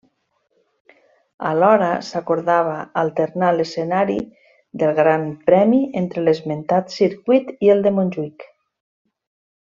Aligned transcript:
Alhora, 1.49 1.89
s'acordava 2.07 2.71
alternar 3.03 3.49
l'escenari 3.57 4.15
del 4.83 4.95
gran 5.03 5.27
premi 5.53 5.81
entre 6.05 6.23
l'esmentat 6.29 6.89
circuit 6.99 7.53
i 7.67 7.71
el 7.79 7.85
de 7.89 7.93
Montjuïc. 8.01 8.47